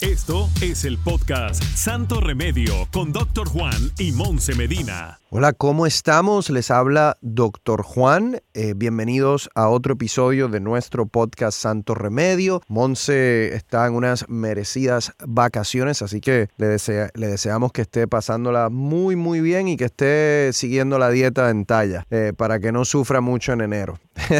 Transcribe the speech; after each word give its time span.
Esto 0.00 0.48
es 0.60 0.84
el 0.84 0.98
podcast 0.98 1.62
Santo 1.62 2.20
Remedio 2.20 2.88
con 2.92 3.12
Doctor 3.12 3.48
Juan 3.48 3.92
y 3.98 4.12
Monse 4.12 4.54
Medina. 4.54 5.18
Hola, 5.30 5.54
¿cómo 5.54 5.86
estamos? 5.86 6.50
Les 6.50 6.70
habla 6.70 7.16
Doctor 7.22 7.82
Juan. 7.82 8.42
Eh, 8.52 8.74
bienvenidos 8.76 9.48
a 9.54 9.68
otro 9.68 9.94
episodio 9.94 10.48
de 10.48 10.60
nuestro 10.60 11.06
podcast 11.06 11.58
Santo 11.58 11.94
Remedio. 11.94 12.60
Monse 12.68 13.54
está 13.54 13.86
en 13.86 13.94
unas 13.94 14.28
merecidas 14.28 15.14
vacaciones, 15.26 16.02
así 16.02 16.20
que 16.20 16.48
le, 16.58 16.66
deseamos 16.66 17.72
que 17.72 17.80
esté 17.80 18.06
pasándola 18.06 18.68
muy, 18.68 19.16
muy 19.16 19.40
bien 19.40 19.68
y 19.68 19.78
que 19.78 19.86
esté 19.86 20.50
siguiendo 20.52 20.98
la 20.98 21.08
dieta 21.08 21.48
en 21.48 21.64
talla 21.64 22.04
eh, 22.10 22.34
para 22.36 22.60
que 22.60 22.72
no 22.72 22.84
sufra 22.84 23.22
mucho 23.22 23.52
en 23.52 23.62
enero. 23.62 23.98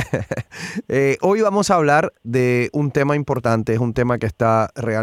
Eh, 0.89 1.17
hoy 1.23 1.41
vamos 1.41 1.71
a 1.71 1.77
hablar 1.77 2.13
de 2.23 2.71
un 2.73 2.93
tema 2.93 3.17
importante, 3.17 3.73
es 3.73 3.79
un 3.79 3.95
tema 3.95 4.19
que 4.19 4.27
está 4.27 4.71
realmente 4.75 5.02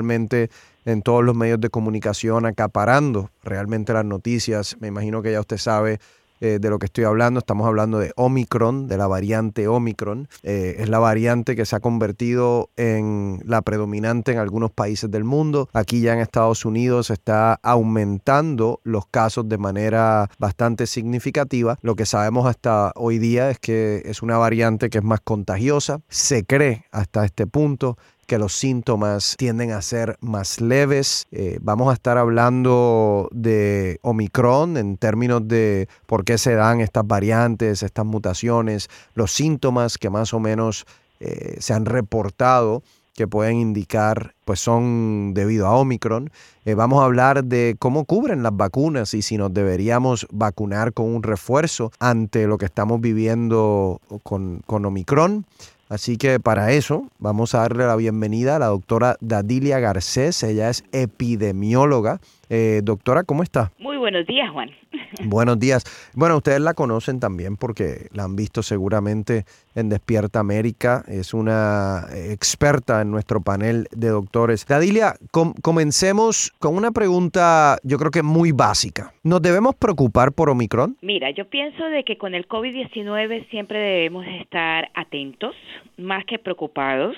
en 0.85 1.02
todos 1.02 1.23
los 1.23 1.35
medios 1.35 1.59
de 1.62 1.70
comunicación 1.70 2.45
acaparando 2.45 3.30
realmente 3.44 3.94
las 3.94 4.05
noticias. 4.05 4.78
Me 4.80 4.88
imagino 4.88 5.22
que 5.22 5.31
ya 5.31 5.39
usted 5.39 5.58
sabe 5.58 6.00
eh, 6.42 6.58
de 6.61 6.69
lo 6.69 6.80
que 6.80 6.86
estoy 6.86 7.03
hablando. 7.03 7.39
Estamos 7.39 7.67
hablando 7.67 8.00
de 8.00 8.14
Omicron, 8.16 8.88
de 8.88 8.95
la 8.97 9.08
variante 9.08 9.67
Omicron. 9.67 10.30
Eh, 10.44 10.77
es 10.80 10.88
la 10.88 11.00
variante 11.00 11.53
que 11.53 11.66
se 11.66 11.75
ha 11.75 11.81
convertido 11.81 12.70
en 12.77 13.42
la 13.45 13.61
predominante 13.61 14.31
en 14.31 14.38
algunos 14.38 14.72
países 14.72 15.11
del 15.11 15.25
mundo. 15.25 15.67
Aquí 15.73 16.00
ya 16.00 16.14
en 16.14 16.20
Estados 16.20 16.64
Unidos 16.64 17.09
está 17.09 17.55
aumentando 17.61 18.80
los 18.86 19.05
casos 19.05 19.50
de 19.50 19.58
manera 19.58 20.30
bastante 20.39 20.88
significativa. 20.88 21.77
Lo 21.81 21.95
que 21.95 22.05
sabemos 22.05 22.47
hasta 22.47 22.94
hoy 22.95 23.20
día 23.20 23.50
es 23.50 23.59
que 23.59 24.03
es 24.05 24.22
una 24.22 24.38
variante 24.38 24.89
que 24.89 25.00
es 25.00 25.03
más 25.03 25.20
contagiosa. 25.20 26.00
Se 26.08 26.45
cree 26.45 26.86
hasta 26.92 27.25
este 27.25 27.47
punto 27.47 27.97
que 28.30 28.38
los 28.38 28.53
síntomas 28.53 29.35
tienden 29.38 29.72
a 29.72 29.81
ser 29.81 30.16
más 30.22 30.61
leves. 30.61 31.25
Eh, 31.31 31.58
vamos 31.63 31.89
a 31.89 31.94
estar 31.94 32.19
hablando 32.19 33.27
de 33.31 33.99
Omicron 34.03 34.77
en 34.77 34.97
términos 34.97 35.47
de 35.47 35.89
por 36.05 36.23
qué 36.23 36.38
se 36.38 36.53
dan 36.53 36.80
estas 36.80 37.08
variantes, 37.08 37.81
estas 37.81 38.05
mutaciones, 38.05 38.88
los 39.16 39.31
síntomas 39.31 39.97
que 39.97 40.11
más 40.11 40.31
o 40.36 40.39
menos 40.39 40.86
eh, 41.19 41.58
se 41.59 41.73
han 41.73 41.86
reportado 41.86 42.83
que 43.16 43.27
pueden 43.27 43.58
indicar 43.58 44.36
pues 44.45 44.59
son 44.59 45.33
debido 45.33 45.66
a 45.66 45.75
Omicron. 45.75 46.30
Eh, 46.66 46.75
vamos 46.75 47.02
a 47.02 47.05
hablar 47.05 47.43
de 47.43 47.77
cómo 47.80 48.05
cubren 48.05 48.43
las 48.43 48.55
vacunas 48.55 49.16
y 49.16 49.23
si 49.23 49.38
nos 49.38 49.52
deberíamos 49.52 50.27
vacunar 50.31 50.93
con 50.93 51.08
un 51.08 51.23
refuerzo 51.23 51.91
ante 51.97 52.45
lo 52.45 52.59
que 52.59 52.66
estamos 52.66 53.02
viviendo 53.02 53.99
con, 54.21 54.61
con 54.67 54.86
Omicron. 54.86 55.47
Así 55.90 56.18
que 56.18 56.40
para 56.40 56.72
eso 56.72 57.09
vamos 57.18 57.56
a 57.56 57.62
darle 57.62 57.88
la 57.88 57.95
bienvenida 57.95 58.56
a 58.56 58.59
la 58.59 58.68
doctora 58.68 59.18
Dadilia 59.22 59.80
Garcés. 59.80 60.44
Ella 60.44 60.70
es 60.70 60.84
epidemióloga. 60.92 62.22
Eh, 62.50 62.81
doctora, 62.83 63.23
¿cómo 63.23 63.44
está? 63.44 63.72
Muy 63.78 63.97
buenos 63.97 64.25
días, 64.25 64.50
Juan. 64.52 64.72
Buenos 65.25 65.59
días. 65.59 65.83
Bueno, 66.16 66.38
ustedes 66.38 66.61
la 66.61 66.73
conocen 66.73 67.19
también 67.19 67.58
porque 67.58 68.08
la 68.11 68.23
han 68.23 68.36
visto 68.36 68.64
seguramente 68.64 69.43
en 69.76 69.89
Despierta 69.89 70.39
América. 70.39 71.04
Es 71.08 71.33
una 71.33 72.05
experta 72.14 73.02
en 73.02 73.11
nuestro 73.11 73.42
panel 73.42 73.87
de 73.92 74.10
doctores. 74.10 74.65
Dadilia, 74.65 75.14
comencemos 75.61 76.52
con 76.60 76.76
una 76.76 76.92
pregunta 76.92 77.77
yo 77.83 77.98
creo 77.98 78.11
que 78.11 78.23
muy 78.23 78.52
básica. 78.52 79.14
¿Nos 79.23 79.42
debemos 79.42 79.76
preocupar 79.76 80.31
por 80.31 80.49
Omicron? 80.49 80.98
Mira, 81.02 81.31
yo 81.31 81.49
pienso 81.49 81.83
de 81.86 82.04
que 82.04 82.17
con 82.17 82.33
el 82.33 82.48
COVID-19 82.48 83.49
siempre 83.49 83.80
debemos 83.80 84.26
estar 84.42 84.89
atentos, 84.95 85.55
más 85.98 86.26
que 86.26 86.39
preocupados, 86.39 87.16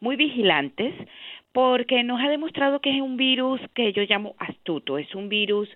muy 0.00 0.16
vigilantes 0.16 0.94
porque 1.52 2.02
nos 2.02 2.20
ha 2.20 2.28
demostrado 2.28 2.80
que 2.80 2.94
es 2.94 3.00
un 3.00 3.16
virus 3.16 3.60
que 3.74 3.92
yo 3.92 4.02
llamo 4.02 4.34
astuto, 4.38 4.98
es 4.98 5.14
un 5.14 5.28
virus 5.28 5.68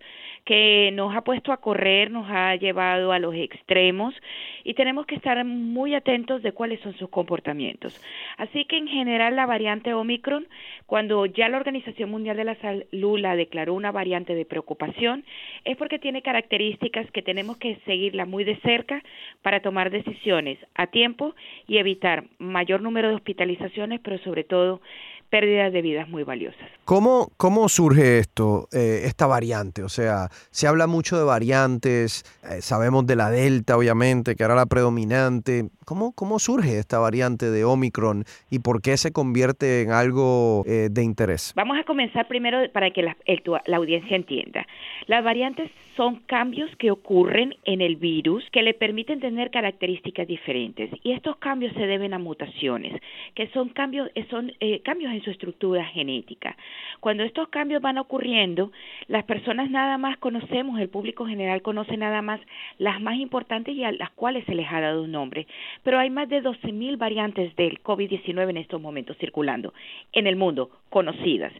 que 0.47 0.91
nos 0.93 1.15
ha 1.15 1.23
puesto 1.23 1.53
a 1.53 1.57
correr, 1.57 2.11
nos 2.11 2.27
ha 2.31 2.55
llevado 2.55 3.13
a 3.13 3.19
los 3.19 3.35
extremos 3.35 4.15
y 4.63 4.75
tenemos 4.75 5.05
que 5.05 5.17
estar 5.17 5.45
muy 5.45 5.95
atentos 5.95 6.41
de 6.43 6.53
cuáles 6.53 6.81
son 6.81 6.95
sus 6.95 7.11
comportamientos. 7.11 8.01
Así 8.39 8.65
que 8.65 8.77
en 8.79 8.87
general 8.87 9.35
la 9.35 9.45
variante 9.45 9.93
Omicron, 9.93 10.47
cuando 10.87 11.27
ya 11.27 11.49
la 11.49 11.57
Organización 11.57 12.11
Mundial 12.11 12.37
de 12.37 12.45
la 12.45 12.55
Salud 12.57 13.19
la 13.19 13.35
declaró 13.35 13.75
una 13.75 13.91
variante 13.91 14.37
de 14.37 14.45
preocupación, 14.45 15.25
es 15.65 15.77
porque 15.77 15.99
tiene 15.99 16.23
características 16.23 17.11
que 17.11 17.23
tenemos 17.23 17.57
que 17.59 17.77
seguirla 17.85 18.25
muy 18.25 18.45
de 18.45 18.57
cerca 18.61 19.03
para 19.43 19.61
tomar 19.61 19.91
decisiones 19.91 20.59
a 20.77 20.87
tiempo 20.87 21.35
y 21.67 21.79
evitar 21.79 22.25
mayor 22.39 22.83
número 22.83 23.09
de 23.09 23.17
hospitalizaciones, 23.17 24.01
pero 24.01 24.19
sobre 24.19 24.45
todo 24.45 24.81
pérdidas 25.29 25.73
de 25.73 25.83
vidas 25.83 26.09
muy 26.09 26.23
valiosas. 26.23 26.69
¿Cómo, 26.85 27.31
cómo 27.37 27.69
surge 27.69 28.19
esto, 28.19 28.69
eh, 28.73 29.03
esta 29.05 29.27
variante? 29.27 29.83
O 29.83 29.89
sea, 29.89 30.29
se 30.51 30.67
habla 30.67 30.87
mucho 30.87 31.19
de 31.19 31.25
variantes, 31.25 32.25
eh, 32.49 32.61
sabemos 32.63 33.07
de 33.07 33.17
la 33.17 33.31
Delta, 33.31 33.77
obviamente, 33.77 34.37
que 34.37 34.45
era 34.45 34.55
la 34.55 34.67
predominante. 34.67 35.69
¿Cómo, 35.87 36.13
¿Cómo 36.17 36.41
surge 36.41 36.81
esta 36.81 36.99
variante 36.99 37.49
de 37.49 37.65
Omicron 37.65 38.25
y 38.51 38.59
por 38.59 38.83
qué 38.83 38.97
se 38.97 39.13
convierte 39.13 39.83
en 39.83 39.93
algo 39.93 40.65
eh, 40.67 40.89
de 40.91 41.05
interés? 41.05 41.53
Vamos 41.55 41.79
a 41.79 41.85
comenzar 41.85 42.27
primero 42.27 42.59
para 42.73 42.91
que 42.91 43.05
la, 43.05 43.17
la 43.67 43.77
audiencia 43.77 44.17
entienda. 44.17 44.67
Las 45.07 45.23
variantes 45.23 45.71
son 45.97 46.17
cambios 46.27 46.75
que 46.77 46.91
ocurren 46.91 47.55
en 47.65 47.81
el 47.81 47.95
virus 47.95 48.45
que 48.51 48.63
le 48.63 48.75
permiten 48.75 49.21
tener 49.21 49.53
características 49.53 50.27
diferentes 50.27 50.91
y 51.05 51.13
estos 51.13 51.37
cambios 51.37 51.73
se 51.75 51.87
deben 51.87 52.13
a 52.15 52.19
mutaciones, 52.19 53.01
que 53.37 53.47
son 53.51 53.69
cambios, 53.69 54.11
son 54.29 54.53
cambios 54.85 55.13
en 55.13 55.23
su 55.23 55.31
estructura 55.31 55.85
genética. 55.85 56.57
Cuando 57.01 57.23
estos 57.23 57.49
cambios 57.49 57.81
van 57.81 57.99
ocurriendo, 57.99 58.73
las 59.07 59.25
personas 59.25 59.71
nada 59.71 59.97
más 59.99 60.19
conocemos, 60.19 60.81
el 60.81 60.89
público 60.89 61.27
general 61.27 61.63
conoce 61.63 61.97
nada 61.97 62.23
más 62.23 62.41
las 62.79 63.01
más 63.01 63.17
importantes 63.17 63.75
y 63.75 63.85
a 63.85 63.93
las 63.93 64.11
cuales 64.11 64.45
se 64.47 64.55
les 64.55 64.67
ha 64.71 64.81
dado 64.81 65.05
un 65.05 65.13
nombre. 65.13 65.47
Pero 65.83 65.99
hay 65.99 66.11
más 66.11 66.29
de 66.29 66.43
12.000 66.43 66.99
variantes 66.99 67.55
del 67.57 67.83
COVID-19 67.83 68.51
en 68.51 68.57
estos 68.57 68.81
momentos 68.81 69.17
circulando 69.19 69.73
en 70.13 70.27
el 70.27 70.37
mundo, 70.37 70.71
conocidas. 70.91 71.53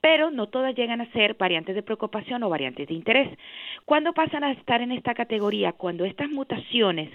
Pero 0.00 0.30
no 0.30 0.48
todas 0.48 0.74
llegan 0.74 1.00
a 1.00 1.10
ser 1.12 1.34
variantes 1.34 1.74
de 1.74 1.82
preocupación 1.82 2.42
o 2.42 2.48
variantes 2.48 2.88
de 2.88 2.94
interés. 2.94 3.28
¿Cuándo 3.84 4.12
pasan 4.12 4.44
a 4.44 4.52
estar 4.52 4.80
en 4.80 4.92
esta 4.92 5.14
categoría? 5.14 5.72
Cuando 5.72 6.04
estas 6.04 6.30
mutaciones 6.30 7.10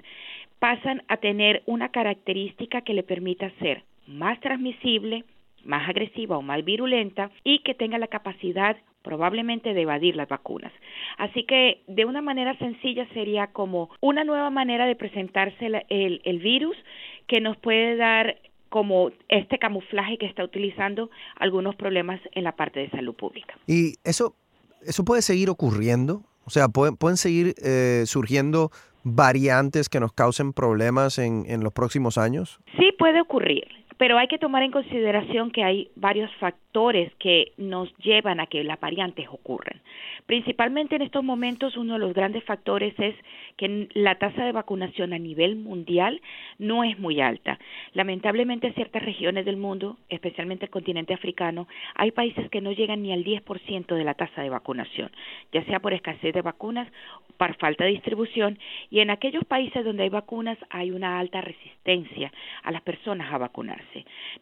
pasan 0.59 1.03
a 1.07 1.17
tener 1.17 1.63
una 1.65 1.89
característica 1.89 2.81
que 2.81 2.93
le 2.93 3.03
permita 3.03 3.49
ser 3.59 3.83
más 4.07 4.39
transmisible, 4.39 5.23
más 5.63 5.87
agresiva 5.87 6.37
o 6.37 6.41
más 6.41 6.63
virulenta 6.63 7.29
y 7.43 7.59
que 7.59 7.73
tenga 7.75 7.97
la 7.97 8.07
capacidad 8.07 8.77
probablemente 9.07 9.73
de 9.73 9.81
evadir 9.83 10.17
las 10.17 10.27
vacunas. 10.27 10.73
Así 11.17 11.45
que 11.45 11.81
de 11.87 12.03
una 12.03 12.21
manera 12.21 12.57
sencilla 12.57 13.07
sería 13.13 13.47
como 13.47 13.89
una 14.01 14.25
nueva 14.25 14.49
manera 14.49 14.85
de 14.85 14.97
presentarse 14.97 15.65
el, 15.87 16.21
el 16.25 16.39
virus 16.39 16.75
que 17.25 17.39
nos 17.39 17.55
puede 17.55 17.95
dar 17.95 18.35
como 18.67 19.11
este 19.29 19.59
camuflaje 19.59 20.17
que 20.17 20.25
está 20.25 20.43
utilizando 20.43 21.09
algunos 21.37 21.75
problemas 21.77 22.19
en 22.33 22.43
la 22.43 22.51
parte 22.51 22.81
de 22.81 22.89
salud 22.89 23.15
pública. 23.15 23.57
¿Y 23.65 23.93
eso, 24.03 24.35
eso 24.85 25.05
puede 25.05 25.21
seguir 25.21 25.49
ocurriendo? 25.49 26.23
O 26.43 26.49
sea, 26.49 26.67
¿pueden, 26.67 26.97
pueden 26.97 27.15
seguir 27.15 27.55
eh, 27.63 28.03
surgiendo 28.05 28.71
variantes 29.05 29.87
que 29.87 30.01
nos 30.01 30.11
causen 30.11 30.51
problemas 30.51 31.17
en, 31.17 31.45
en 31.47 31.63
los 31.63 31.71
próximos 31.71 32.17
años? 32.17 32.59
Sí, 32.77 32.91
puede 32.99 33.21
ocurrir. 33.21 33.63
Pero 33.97 34.17
hay 34.17 34.27
que 34.27 34.37
tomar 34.37 34.63
en 34.63 34.71
consideración 34.71 35.51
que 35.51 35.63
hay 35.63 35.89
varios 35.95 36.33
factores 36.35 37.13
que 37.15 37.53
nos 37.57 37.95
llevan 37.97 38.39
a 38.39 38.45
que 38.45 38.63
las 38.63 38.79
variantes 38.79 39.27
ocurran. 39.29 39.81
Principalmente 40.27 40.95
en 40.95 41.01
estos 41.01 41.23
momentos 41.23 41.75
uno 41.77 41.93
de 41.93 41.99
los 41.99 42.13
grandes 42.13 42.43
factores 42.43 42.93
es 42.99 43.15
que 43.55 43.89
la 43.93 44.15
tasa 44.15 44.45
de 44.45 44.51
vacunación 44.51 45.13
a 45.13 45.17
nivel 45.17 45.55
mundial 45.55 46.21
no 46.59 46.83
es 46.83 46.99
muy 46.99 47.21
alta. 47.21 47.57
Lamentablemente 47.93 48.67
en 48.67 48.75
ciertas 48.75 49.03
regiones 49.03 49.45
del 49.45 49.57
mundo, 49.57 49.97
especialmente 50.09 50.65
el 50.65 50.71
continente 50.71 51.13
africano, 51.13 51.67
hay 51.95 52.11
países 52.11 52.49
que 52.49 52.61
no 52.61 52.71
llegan 52.71 53.01
ni 53.01 53.11
al 53.11 53.23
10% 53.23 53.95
de 53.95 54.03
la 54.03 54.13
tasa 54.13 54.43
de 54.43 54.49
vacunación, 54.49 55.11
ya 55.51 55.63
sea 55.65 55.79
por 55.79 55.93
escasez 55.93 56.33
de 56.33 56.41
vacunas, 56.41 56.87
por 57.37 57.55
falta 57.55 57.85
de 57.85 57.91
distribución, 57.91 58.59
y 58.89 58.99
en 58.99 59.09
aquellos 59.09 59.45
países 59.45 59.83
donde 59.83 60.03
hay 60.03 60.09
vacunas 60.09 60.57
hay 60.69 60.91
una 60.91 61.19
alta 61.19 61.41
resistencia 61.41 62.31
a 62.63 62.71
las 62.71 62.81
personas 62.81 63.31
a 63.31 63.37
vacunarse. 63.37 63.86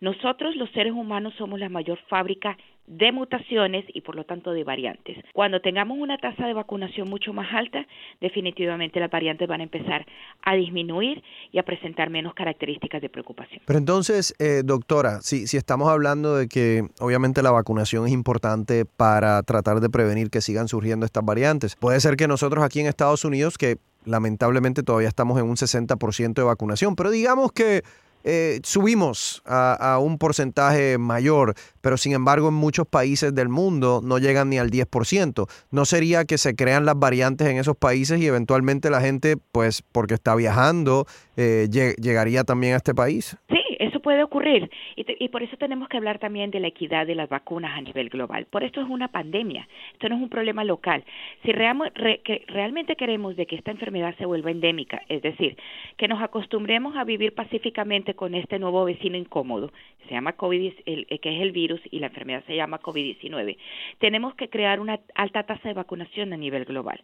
Nosotros 0.02 0.56
los 0.56 0.70
seres 0.72 0.94
humanos 0.94 1.34
somos 1.38 1.60
la 1.60 1.70
mayor 1.70 2.00
fábrica 2.10 2.58
de 2.88 3.12
mutaciones 3.12 3.84
y 3.94 4.02
por 4.02 4.16
lo 4.16 4.26
tanto 4.26 4.52
de 4.52 4.64
variantes. 4.64 5.18
Cuando 5.34 5.60
tengamos 5.60 5.98
una 5.98 6.18
tasa 6.18 6.46
de 6.46 6.54
vacunación 6.54 7.10
mucho 7.10 7.34
más 7.34 7.48
alta, 7.52 7.86
definitivamente 8.22 9.00
las 9.00 9.10
variantes 9.10 9.48
van 9.48 9.62
a 9.62 9.64
empezar 9.64 10.06
a 10.44 10.56
disminuir 10.56 11.24
y 11.52 11.58
a 11.58 11.64
presentar 11.64 12.10
menos 12.10 12.36
características 12.36 13.02
de 13.02 13.10
preocupación. 13.10 13.62
Pero 13.66 13.80
entonces, 13.80 14.36
eh, 14.40 14.62
doctora, 14.64 15.22
si, 15.22 15.48
si 15.48 15.58
estamos 15.58 15.90
hablando 15.90 16.36
de 16.36 16.48
que 16.48 16.84
obviamente 17.00 17.42
la 17.42 17.52
vacunación 17.52 18.06
es 18.06 18.12
importante 18.12 18.86
para 18.86 19.42
tratar 19.44 19.80
de 19.80 19.90
prevenir 19.90 20.30
que 20.30 20.42
sigan 20.42 20.68
surgiendo 20.68 21.06
estas 21.06 21.26
variantes, 21.26 21.76
puede 21.76 22.00
ser 22.00 22.16
que 22.16 22.28
nosotros 22.28 22.64
aquí 22.64 22.82
en 22.82 22.86
Estados 22.88 23.26
Unidos, 23.26 23.58
que 23.58 23.78
lamentablemente 24.06 24.84
todavía 24.84 25.08
estamos 25.08 25.40
en 25.40 25.46
un 25.46 25.56
60% 25.56 26.34
de 26.34 26.44
vacunación, 26.44 26.96
pero 26.96 27.10
digamos 27.10 27.52
que 27.52 27.84
eh, 28.28 28.60
subimos 28.64 29.44
a, 29.46 30.00
un 30.02 30.18
porcentaje 30.18 30.98
mayor, 30.98 31.54
pero 31.82 31.96
sin 31.96 32.14
embargo 32.14 32.48
en 32.48 32.56
muchos 32.56 32.88
países 32.88 33.36
del 33.36 33.50
mundo 33.50 34.02
no 34.04 34.18
llegan 34.18 34.50
ni 34.50 34.58
al 34.58 34.72
10%. 34.72 35.48
¿No 35.70 35.86
sería 35.86 36.26
que 36.26 36.40
se 36.40 36.56
crean 36.56 36.86
las 36.86 36.98
variantes 36.98 37.48
en 37.48 37.58
esos 37.58 37.78
países 37.78 38.20
y 38.20 38.26
eventualmente 38.26 38.90
la 38.90 39.00
gente, 39.00 39.38
pues 39.52 39.84
porque 39.92 40.16
está 40.16 40.34
viajando, 40.34 41.06
eh, 41.38 41.70
llegaría 41.70 42.44
también 42.44 42.74
a 42.74 42.78
este 42.78 42.96
país? 42.96 43.38
Sí, 43.48 43.58
eso 43.80 44.00
puede 44.00 44.24
ocurrir 44.24 44.70
y, 44.96 45.28
por 45.30 45.44
eso 45.44 45.58
tenemos 45.58 45.90
que 45.90 45.98
hablar 45.98 46.20
también 46.20 46.52
de 46.52 46.60
la 46.60 46.68
equidad 46.68 47.08
de 47.08 47.16
las 47.16 47.30
vacunas 47.30 47.78
a 47.78 47.82
nivel 47.82 48.10
global. 48.10 48.46
Por 48.46 48.64
esto 48.64 48.82
es 48.82 48.90
una 48.90 49.08
pandemia, 49.10 49.68
esto 49.94 50.10
no 50.10 50.16
es 50.16 50.22
un 50.22 50.30
problema 50.30 50.64
local. 50.64 51.04
Si 51.44 51.52
realmente 51.52 52.96
queremos 52.96 53.36
de 53.36 53.46
que 53.46 53.56
esta 53.56 53.72
enfermedad 53.72 54.16
se 54.18 54.26
vuelva 54.26 54.52
endémica, 54.52 55.02
es 55.10 55.22
decir, 55.22 55.58
que 55.98 56.08
nos 56.08 56.22
acostumbremos 56.22 56.96
a 56.96 57.04
vivir 57.04 57.34
pacíficamente 57.34 58.14
con 58.14 58.36
este 58.36 58.60
nuevo 58.60 58.86
vecino 58.86 59.18
incómodo, 59.18 59.72
se 60.08 60.14
llama 60.14 60.34
COVID, 60.34 60.74
el, 60.86 61.06
que 61.08 61.36
es 61.36 61.42
el 61.42 61.52
virus 61.52 61.82
y 61.92 62.00
la 62.00 62.08
enfermedad 62.08 62.44
se 62.48 62.56
llama 62.56 62.80
COVID-19, 62.80 63.58
tenemos 64.00 64.36
que 64.36 64.50
crear 64.50 64.80
una 64.80 65.00
alta 65.16 65.44
tasa 65.44 65.68
de 65.68 65.74
vacunación 65.74 66.34
a 66.34 66.38
nivel 66.38 66.66
global. 66.66 67.02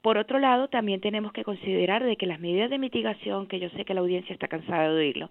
Por 0.00 0.18
otro 0.18 0.38
lado, 0.38 0.68
también 0.68 1.00
tenemos 1.00 1.32
que 1.32 1.44
considerar 1.44 2.04
de 2.04 2.16
que 2.16 2.26
las 2.26 2.40
medidas 2.40 2.70
de 2.70 2.78
mitigación, 2.78 3.46
que 3.46 3.60
yo 3.60 3.68
sé 3.70 3.84
que 3.84 3.94
la 3.94 4.00
audiencia 4.00 4.32
está 4.32 4.48
cansada 4.48 4.88
de 4.88 4.98
oírlo, 4.98 5.30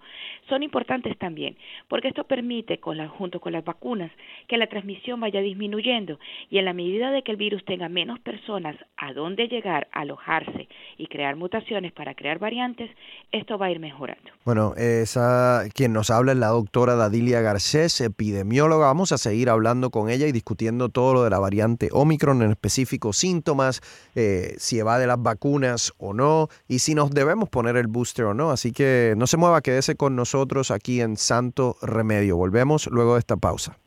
son 0.49 0.63
importantes 0.63 1.17
también, 1.17 1.57
porque 1.87 2.07
esto 2.07 2.23
permite, 2.25 2.79
con 2.79 2.97
la, 2.97 3.07
junto 3.07 3.39
con 3.39 3.53
las 3.53 3.63
vacunas, 3.63 4.11
que 4.47 4.57
la 4.57 4.67
transmisión 4.67 5.19
vaya 5.19 5.41
disminuyendo 5.41 6.19
y 6.49 6.57
en 6.57 6.65
la 6.65 6.73
medida 6.73 7.11
de 7.11 7.23
que 7.23 7.31
el 7.31 7.37
virus 7.37 7.63
tenga 7.65 7.89
menos 7.89 8.19
personas 8.19 8.75
a 8.97 9.13
dónde 9.13 9.47
llegar, 9.47 9.87
alojarse 9.91 10.67
y 10.97 11.07
crear 11.07 11.35
mutaciones 11.35 11.91
para 11.91 12.15
crear 12.15 12.39
variantes, 12.39 12.89
esto 13.31 13.57
va 13.57 13.67
a 13.67 13.71
ir 13.71 13.79
mejorando. 13.79 14.31
Bueno, 14.45 14.73
esa 14.75 15.63
quien 15.73 15.93
nos 15.93 16.09
habla 16.09 16.31
es 16.31 16.37
la 16.37 16.47
doctora 16.47 16.95
Dadilia 17.11 17.41
Garcés, 17.41 17.99
epidemióloga. 17.99 18.85
Vamos 18.85 19.11
a 19.11 19.17
seguir 19.17 19.49
hablando 19.49 19.89
con 19.89 20.09
ella 20.09 20.27
y 20.27 20.31
discutiendo 20.31 20.87
todo 20.87 21.13
lo 21.13 21.23
de 21.25 21.29
la 21.29 21.39
variante 21.39 21.89
Omicron, 21.91 22.41
en 22.41 22.51
específico 22.51 23.11
síntomas, 23.11 23.81
eh, 24.15 24.55
si 24.59 24.79
va 24.79 24.97
de 24.97 25.07
las 25.07 25.21
vacunas 25.21 25.91
o 25.97 26.13
no 26.13 26.47
y 26.69 26.79
si 26.79 26.95
nos 26.95 27.11
debemos 27.11 27.49
poner 27.49 27.75
el 27.75 27.87
booster 27.87 28.23
o 28.23 28.33
no. 28.33 28.51
Así 28.51 28.71
que 28.71 29.13
no 29.17 29.27
se 29.27 29.35
mueva, 29.35 29.59
quédese 29.59 29.95
con 29.95 30.15
nosotros 30.15 30.71
aquí 30.71 31.01
en 31.01 31.17
Santo 31.17 31.75
Remedio. 31.81 32.37
Volvemos 32.37 32.87
luego 32.87 33.15
de 33.15 33.19
esta 33.19 33.35
pausa. 33.35 33.77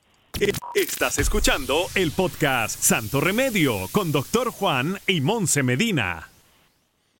Estás 0.74 1.18
escuchando 1.18 1.86
el 1.94 2.12
podcast 2.12 2.78
Santo 2.78 3.22
Remedio 3.22 3.88
con 3.90 4.12
Doctor 4.12 4.50
Juan 4.50 4.98
y 5.06 5.22
Monse 5.22 5.62
Medina 5.62 6.28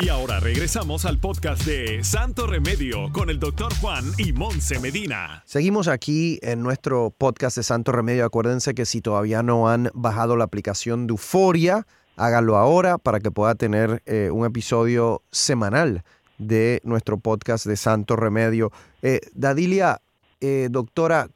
Y 0.00 0.08
ahora 0.08 0.40
regresamos 0.40 1.04
al 1.04 1.18
podcast 1.18 1.64
de 1.64 2.02
Santo 2.02 2.46
Remedio 2.46 3.12
con 3.12 3.30
el 3.30 3.38
doctor 3.38 3.72
Juan 3.80 4.04
y 4.18 4.32
Monse 4.32 4.80
Medina. 4.80 5.42
Seguimos 5.46 5.88
aquí 5.88 6.38
en 6.42 6.62
nuestro 6.62 7.14
podcast 7.16 7.56
de 7.56 7.62
Santo 7.62 7.92
Remedio. 7.92 8.24
Acuérdense 8.24 8.74
que 8.74 8.86
si 8.86 9.00
todavía 9.00 9.42
no 9.42 9.68
han 9.68 9.90
bajado 9.94 10.36
la 10.36 10.44
aplicación 10.44 11.06
de 11.06 11.12
Euforia, 11.12 11.86
háganlo 12.16 12.56
ahora 12.56 12.98
para 12.98 13.20
que 13.20 13.30
pueda 13.30 13.54
tener 13.54 14.02
eh, 14.06 14.30
un 14.32 14.44
episodio 14.46 15.22
semanal 15.30 16.02
de 16.38 16.80
nuestro 16.84 17.18
podcast 17.18 17.66
de 17.66 17.76
Santo 17.76 18.16
Remedio. 18.16 18.72
Eh, 19.02 19.20
Dadilia, 19.32 20.00
eh, 20.40 20.68
doctora, 20.70 21.28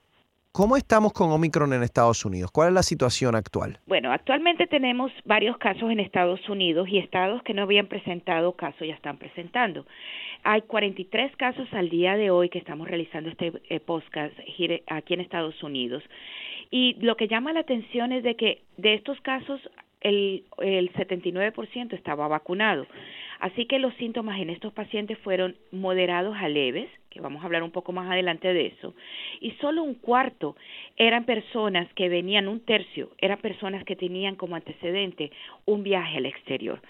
¿Cómo 0.56 0.78
estamos 0.78 1.12
con 1.12 1.30
Omicron 1.32 1.74
en 1.74 1.82
Estados 1.82 2.24
Unidos? 2.24 2.50
¿Cuál 2.50 2.68
es 2.68 2.74
la 2.74 2.82
situación 2.82 3.34
actual? 3.34 3.78
Bueno, 3.86 4.10
actualmente 4.10 4.66
tenemos 4.66 5.12
varios 5.26 5.58
casos 5.58 5.90
en 5.90 6.00
Estados 6.00 6.48
Unidos 6.48 6.88
y 6.88 6.96
estados 6.96 7.42
que 7.42 7.52
no 7.52 7.60
habían 7.60 7.88
presentado 7.88 8.52
casos 8.52 8.88
ya 8.88 8.94
están 8.94 9.18
presentando. 9.18 9.84
Hay 10.44 10.62
43 10.62 11.36
casos 11.36 11.68
al 11.72 11.90
día 11.90 12.16
de 12.16 12.30
hoy 12.30 12.48
que 12.48 12.56
estamos 12.56 12.88
realizando 12.88 13.28
este 13.28 13.52
eh, 13.68 13.80
podcast 13.80 14.32
aquí 14.86 15.12
en 15.12 15.20
Estados 15.20 15.62
Unidos. 15.62 16.02
Y 16.70 16.96
lo 17.00 17.18
que 17.18 17.28
llama 17.28 17.52
la 17.52 17.60
atención 17.60 18.12
es 18.12 18.22
de 18.22 18.36
que 18.36 18.62
de 18.78 18.94
estos 18.94 19.20
casos 19.20 19.60
el, 20.00 20.44
el 20.56 20.90
79% 20.94 21.92
estaba 21.92 22.28
vacunado. 22.28 22.86
Así 23.40 23.66
que 23.66 23.78
los 23.78 23.94
síntomas 23.94 24.40
en 24.40 24.50
estos 24.50 24.72
pacientes 24.72 25.18
fueron 25.18 25.56
moderados 25.70 26.36
a 26.36 26.48
leves, 26.48 26.88
que 27.10 27.20
vamos 27.20 27.42
a 27.42 27.46
hablar 27.46 27.62
un 27.62 27.70
poco 27.70 27.92
más 27.92 28.10
adelante 28.10 28.52
de 28.52 28.66
eso, 28.66 28.94
y 29.40 29.52
solo 29.52 29.82
un 29.82 29.94
cuarto 29.94 30.56
eran 30.96 31.24
personas 31.24 31.92
que 31.94 32.08
venían, 32.08 32.48
un 32.48 32.60
tercio, 32.60 33.10
eran 33.18 33.38
personas 33.38 33.84
que 33.84 33.96
tenían 33.96 34.36
como 34.36 34.56
antecedente 34.56 35.30
un 35.64 35.82
viaje 35.82 36.18
al 36.18 36.26
exterior. 36.26 36.80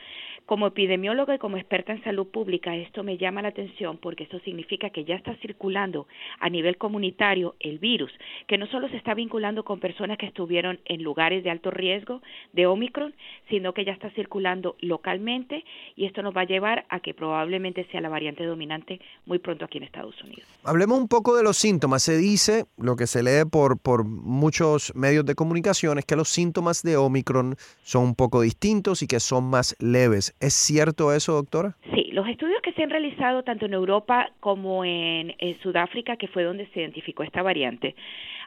Como 0.47 0.69
epidemióloga 0.69 1.35
y 1.35 1.39
como 1.39 1.57
experta 1.57 1.93
en 1.93 2.03
salud 2.05 2.29
pública, 2.29 2.77
esto 2.77 3.03
me 3.03 3.19
llama 3.19 3.43
la 3.43 3.49
atención 3.49 3.99
porque 3.99 4.23
esto 4.23 4.39
significa 4.41 4.91
que 4.91 5.05
ya 5.05 5.17
está 5.17 5.35
circulando 5.37 6.07
a 6.39 6.49
nivel 6.49 6.79
comunitario 6.79 7.57
el 7.59 7.79
virus, 7.79 8.13
que 8.47 8.57
no 8.57 8.67
solo 8.69 8.89
se 8.89 8.97
está 8.97 9.15
vinculando 9.15 9.65
con 9.65 9.81
personas 9.81 10.19
que 10.19 10.27
estuvieron 10.27 10.79
en 10.85 11.03
lugares 11.03 11.43
de 11.43 11.51
alto 11.51 11.73
riesgo 11.73 12.23
de 12.53 12.67
Omicron, 12.67 13.13
sino 13.49 13.75
que 13.75 13.85
ya 13.85 13.93
está 13.93 14.11
circulando 14.11 14.77
localmente 14.81 15.65
y 15.97 16.07
esto 16.07 16.23
nos 16.23 16.37
va 16.37 16.43
a 16.43 16.47
llevar 16.47 16.87
a 16.91 17.01
que 17.01 17.13
probablemente 17.13 17.85
sea 17.91 18.01
la 18.01 18.09
variante 18.09 18.45
dominante 18.45 19.01
muy 19.25 19.41
pronto 19.41 19.65
aquí 19.65 19.79
en 19.79 19.85
Estados 19.85 20.23
Unidos. 20.23 20.45
Hablemos 20.63 20.99
un 20.99 21.09
poco 21.09 21.37
de 21.37 21.43
los 21.43 21.57
síntomas. 21.57 22.05
Se 22.05 22.17
dice, 22.17 22.67
lo 22.77 22.95
que 22.95 23.09
se 23.09 23.23
lee 23.23 23.49
por, 23.51 23.79
por 23.81 24.05
muchos 24.05 24.95
medios 24.95 25.25
de 25.27 25.35
comunicación, 25.35 25.99
es 25.99 26.05
que 26.05 26.15
los 26.15 26.29
síntomas 26.29 26.83
de 26.83 26.97
Omicron 26.97 27.57
son 27.83 28.05
un 28.05 28.15
poco 28.15 28.43
distintos 28.43 29.03
y 29.03 29.09
que 29.09 29.19
son 29.19 29.45
más 29.45 29.75
leves. 29.81 30.36
¿Es 30.39 30.53
cierto 30.53 31.15
eso, 31.15 31.33
doctora? 31.33 31.77
Sí, 31.95 32.11
los 32.13 32.29
estudios 32.29 32.61
que 32.61 32.73
se 32.73 32.83
han 32.83 32.91
realizado 32.91 33.43
tanto 33.43 33.65
en 33.65 33.73
Europa 33.73 34.31
como 34.41 34.85
en, 34.85 35.35
Sudáfrica, 35.63 36.19
que 36.19 36.29
fue 36.29 36.45
donde 36.45 36.67
se 36.69 36.81
identificó 36.81 37.23
esta 37.23 37.43
variante, 37.43 37.95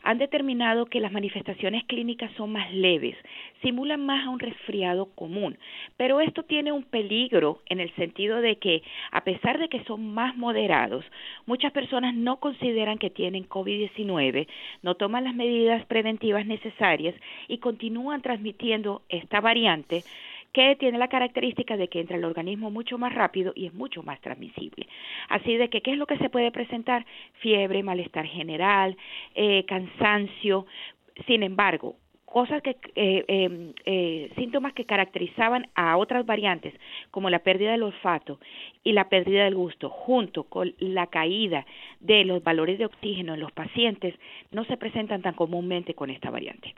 han 0.04 0.20
determinado 0.20 0.86
que 0.86 1.00
las 1.00 1.12
manifestaciones 1.12 1.84
clínicas 1.86 2.32
son 2.38 2.52
más 2.52 2.72
leves, 2.72 3.16
simulan 3.64 4.06
más 4.06 4.26
a 4.26 4.30
un 4.30 4.40
resfriado 4.40 5.08
común, 5.16 5.58
pero 5.98 6.22
esto 6.22 6.44
tiene 6.44 6.72
un 6.72 6.84
peligro 6.84 7.62
en 7.66 7.80
el 7.80 7.94
sentido 7.96 8.40
de 8.40 8.58
que, 8.58 8.84
a 9.12 9.24
pesar 9.24 9.58
de 9.58 9.68
que 9.68 9.84
son 9.86 10.14
más 10.14 10.38
moderados, 10.38 11.04
muchas 11.48 11.72
personas 11.72 12.14
no 12.14 12.40
consideran 12.40 13.00
que 13.00 13.10
tienen 13.10 13.50
COVID-19, 13.50 14.48
no 14.84 14.96
toman 14.96 15.24
las 15.24 15.36
medidas 15.36 15.84
preventivas 15.88 16.46
necesarias 16.46 17.16
y 17.48 17.58
continúan 17.58 18.22
transmitiendo 18.22 19.02
esta 19.10 19.42
variante 19.42 20.04
que 20.54 20.76
tiene 20.76 20.98
la 20.98 21.08
característica 21.08 21.78
de 21.78 21.88
que 21.88 22.00
entra 22.00 22.18
al 22.18 22.26
organismo 22.26 22.72
mucho 22.72 22.98
más 22.98 23.14
rápido 23.14 23.54
y 23.56 23.68
es 23.68 23.74
mucho 23.74 24.04
más 24.04 24.20
transmisible. 24.22 24.88
Así 25.30 25.56
de 25.56 25.70
que, 25.70 25.82
¿qué 25.82 25.92
es 25.92 25.98
lo 25.98 26.08
que 26.08 26.18
se 26.18 26.30
puede 26.30 26.52
presentar? 26.52 27.06
Fiebre, 27.42 27.84
malestar 27.84 28.26
general, 28.26 28.98
eh, 29.36 29.66
cansancio. 29.66 30.66
Sin 31.28 31.44
embargo, 31.44 31.96
cosas 32.30 32.62
que 32.62 32.78
eh, 32.96 33.26
eh, 33.28 33.74
eh, 33.86 34.32
síntomas 34.36 34.74
que 34.74 34.86
caracterizaban 34.86 35.68
a 35.76 35.98
otras 35.98 36.26
variantes 36.26 36.74
como 37.12 37.30
la 37.30 37.40
pérdida 37.40 37.72
del 37.72 37.84
olfato 37.84 38.40
y 38.84 38.94
la 38.94 39.10
pérdida 39.10 39.44
del 39.46 39.56
gusto 39.56 39.90
junto 39.90 40.44
con 40.44 40.74
la 40.78 41.08
caída 41.08 41.66
de 42.00 42.24
los 42.26 42.44
valores 42.44 42.78
de 42.78 42.86
oxígeno 42.86 43.34
en 43.34 43.40
los 43.40 43.52
pacientes 43.52 44.16
no 44.52 44.64
se 44.66 44.78
presentan 44.78 45.22
tan 45.22 45.34
comúnmente 45.34 45.96
con 45.96 46.10
esta 46.10 46.30
variante. 46.30 46.74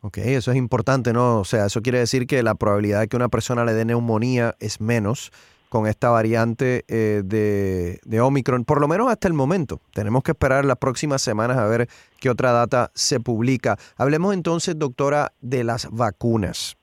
Ok, 0.00 0.18
eso 0.18 0.52
es 0.52 0.56
importante, 0.56 1.12
¿no? 1.12 1.40
O 1.40 1.44
sea, 1.44 1.66
eso 1.66 1.82
quiere 1.82 1.98
decir 1.98 2.26
que 2.26 2.42
la 2.42 2.54
probabilidad 2.54 3.00
de 3.00 3.08
que 3.08 3.16
una 3.16 3.28
persona 3.28 3.64
le 3.64 3.74
dé 3.74 3.84
neumonía 3.84 4.54
es 4.60 4.80
menos 4.80 5.32
con 5.68 5.86
esta 5.86 6.08
variante 6.10 6.84
eh, 6.88 7.22
de, 7.24 8.00
de, 8.04 8.20
Omicron, 8.20 8.64
por 8.64 8.80
lo 8.80 8.88
menos 8.88 9.10
hasta 9.10 9.28
el 9.28 9.34
momento. 9.34 9.80
Tenemos 9.92 10.22
que 10.22 10.30
esperar 10.30 10.64
las 10.64 10.78
próximas 10.78 11.20
semanas 11.20 11.58
a 11.58 11.66
ver 11.66 11.88
qué 12.20 12.30
otra 12.30 12.52
data 12.52 12.90
se 12.94 13.20
publica. 13.20 13.76
Hablemos 13.96 14.34
entonces, 14.34 14.78
doctora, 14.78 15.32
de 15.40 15.64
las 15.64 15.88
vacunas. 15.90 16.76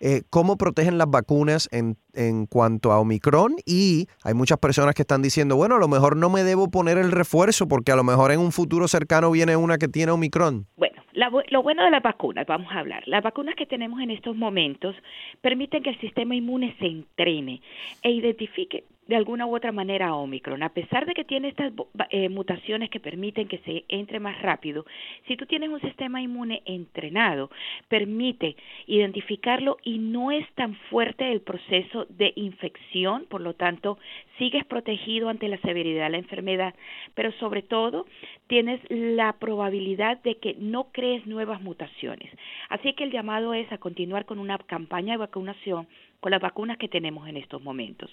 Eh, 0.00 0.22
¿Cómo 0.30 0.56
protegen 0.56 0.98
las 0.98 1.08
vacunas 1.08 1.68
en, 1.70 1.96
en 2.12 2.46
cuanto 2.46 2.90
a 2.90 2.98
Omicron? 2.98 3.54
Y 3.64 4.08
hay 4.24 4.34
muchas 4.34 4.58
personas 4.58 4.96
que 4.96 5.02
están 5.02 5.22
diciendo, 5.22 5.54
bueno, 5.54 5.76
a 5.76 5.78
lo 5.78 5.86
mejor 5.86 6.16
no 6.16 6.28
me 6.28 6.42
debo 6.42 6.68
poner 6.72 6.98
el 6.98 7.12
refuerzo 7.12 7.68
porque 7.68 7.92
a 7.92 7.96
lo 7.96 8.02
mejor 8.02 8.32
en 8.32 8.40
un 8.40 8.50
futuro 8.50 8.88
cercano 8.88 9.30
viene 9.30 9.54
una 9.54 9.78
que 9.78 9.86
tiene 9.86 10.10
Omicron. 10.10 10.66
Bueno, 10.76 10.91
la, 11.12 11.30
lo 11.50 11.62
bueno 11.62 11.84
de 11.84 11.90
las 11.90 12.02
vacunas, 12.02 12.46
vamos 12.46 12.72
a 12.72 12.78
hablar. 12.78 13.06
Las 13.06 13.22
vacunas 13.22 13.54
que 13.54 13.66
tenemos 13.66 14.00
en 14.00 14.10
estos 14.10 14.36
momentos 14.36 14.96
permiten 15.40 15.82
que 15.82 15.90
el 15.90 16.00
sistema 16.00 16.34
inmune 16.34 16.74
se 16.78 16.86
entrene 16.86 17.60
e 18.02 18.10
identifique 18.10 18.84
de 19.06 19.16
alguna 19.16 19.46
u 19.46 19.56
otra 19.56 19.72
manera 19.72 20.08
a 20.08 20.14
Omicron. 20.14 20.62
A 20.62 20.68
pesar 20.68 21.06
de 21.06 21.14
que 21.14 21.24
tiene 21.24 21.48
estas 21.48 21.72
eh, 22.10 22.28
mutaciones 22.28 22.90
que 22.90 23.00
permiten 23.00 23.48
que 23.48 23.58
se 23.58 23.84
entre 23.88 24.20
más 24.20 24.40
rápido, 24.40 24.86
si 25.26 25.36
tú 25.36 25.46
tienes 25.46 25.70
un 25.70 25.80
sistema 25.80 26.22
inmune 26.22 26.62
entrenado, 26.64 27.50
permite 27.88 28.56
identificarlo 28.86 29.78
y 29.82 29.98
no 29.98 30.30
es 30.30 30.48
tan 30.54 30.74
fuerte 30.90 31.30
el 31.32 31.40
proceso 31.40 32.06
de 32.08 32.32
infección, 32.36 33.26
por 33.28 33.40
lo 33.40 33.54
tanto, 33.54 33.98
sigues 34.38 34.64
protegido 34.64 35.28
ante 35.28 35.48
la 35.48 35.58
severidad 35.58 36.04
de 36.04 36.10
la 36.10 36.18
enfermedad, 36.18 36.74
pero 37.14 37.32
sobre 37.32 37.62
todo 37.62 38.06
tienes 38.46 38.80
la 38.88 39.34
probabilidad 39.34 40.22
de 40.22 40.36
que 40.36 40.54
no 40.58 40.92
crees 40.92 41.26
nuevas 41.26 41.60
mutaciones. 41.60 42.30
Así 42.68 42.92
que 42.94 43.04
el 43.04 43.10
llamado 43.10 43.54
es 43.54 43.70
a 43.72 43.78
continuar 43.78 44.26
con 44.26 44.38
una 44.38 44.58
campaña 44.58 45.14
de 45.14 45.18
vacunación 45.18 45.86
con 46.22 46.30
las 46.30 46.40
vacunas 46.40 46.78
que 46.78 46.88
tenemos 46.88 47.28
en 47.28 47.36
estos 47.36 47.60
momentos. 47.60 48.08